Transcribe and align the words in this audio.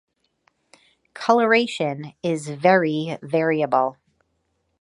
Coloration 1.13 2.13
is 2.23 2.49
very 2.49 3.19
variable. 3.21 3.97